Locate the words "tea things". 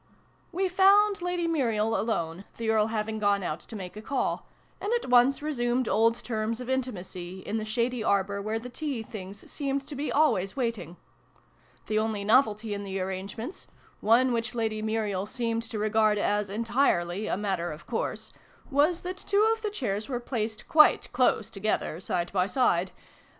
8.71-9.47